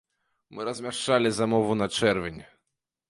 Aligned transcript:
Мы 0.55 0.63
размяшчалі 0.69 1.33
замову 1.41 1.77
на 1.83 1.89
чэрвень. 2.01 2.41